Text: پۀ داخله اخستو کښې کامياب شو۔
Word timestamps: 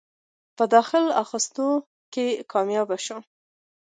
پۀ 0.57 0.63
داخله 0.73 1.11
اخستو 1.23 1.67
کښې 2.13 2.27
کامياب 2.51 2.89
شو۔ 3.05 3.17